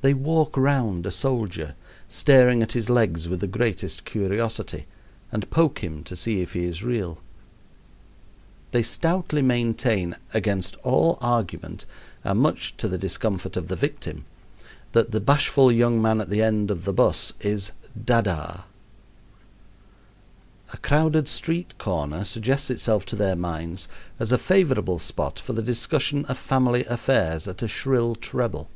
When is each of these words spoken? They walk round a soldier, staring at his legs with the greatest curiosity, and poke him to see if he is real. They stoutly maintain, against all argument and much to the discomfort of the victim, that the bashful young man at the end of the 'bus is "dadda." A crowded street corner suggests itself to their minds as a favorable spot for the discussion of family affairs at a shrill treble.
They 0.00 0.12
walk 0.12 0.58
round 0.58 1.06
a 1.06 1.10
soldier, 1.10 1.74
staring 2.10 2.62
at 2.62 2.72
his 2.72 2.90
legs 2.90 3.26
with 3.26 3.40
the 3.40 3.46
greatest 3.46 4.04
curiosity, 4.04 4.84
and 5.32 5.48
poke 5.48 5.78
him 5.78 6.04
to 6.04 6.14
see 6.14 6.42
if 6.42 6.52
he 6.52 6.66
is 6.66 6.84
real. 6.84 7.20
They 8.72 8.82
stoutly 8.82 9.40
maintain, 9.40 10.14
against 10.34 10.76
all 10.82 11.16
argument 11.22 11.86
and 12.22 12.38
much 12.38 12.76
to 12.76 12.86
the 12.88 12.98
discomfort 12.98 13.56
of 13.56 13.68
the 13.68 13.76
victim, 13.76 14.26
that 14.92 15.10
the 15.10 15.20
bashful 15.22 15.72
young 15.72 16.02
man 16.02 16.20
at 16.20 16.28
the 16.28 16.42
end 16.42 16.70
of 16.70 16.84
the 16.84 16.92
'bus 16.92 17.32
is 17.40 17.72
"dadda." 17.98 18.64
A 20.74 20.76
crowded 20.82 21.28
street 21.28 21.78
corner 21.78 22.26
suggests 22.26 22.68
itself 22.68 23.06
to 23.06 23.16
their 23.16 23.36
minds 23.36 23.88
as 24.18 24.32
a 24.32 24.36
favorable 24.36 24.98
spot 24.98 25.38
for 25.38 25.54
the 25.54 25.62
discussion 25.62 26.26
of 26.26 26.36
family 26.36 26.84
affairs 26.84 27.48
at 27.48 27.62
a 27.62 27.68
shrill 27.68 28.14
treble. 28.14 28.68